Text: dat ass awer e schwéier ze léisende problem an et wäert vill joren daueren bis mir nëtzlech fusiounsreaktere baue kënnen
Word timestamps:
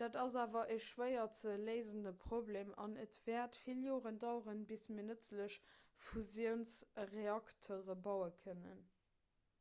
dat 0.00 0.16
ass 0.22 0.36
awer 0.44 0.72
e 0.76 0.78
schwéier 0.86 1.26
ze 1.40 1.52
léisende 1.68 2.12
problem 2.24 2.72
an 2.86 2.96
et 3.04 3.18
wäert 3.28 3.58
vill 3.66 3.84
joren 3.90 4.18
daueren 4.26 4.64
bis 4.72 4.88
mir 4.98 5.06
nëtzlech 5.12 5.58
fusiounsreaktere 6.08 8.00
baue 8.10 8.30
kënnen 8.44 8.86